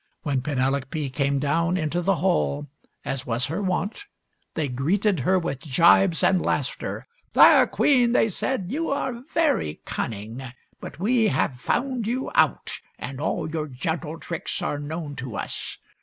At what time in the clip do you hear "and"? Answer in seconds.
6.23-6.41, 12.97-13.21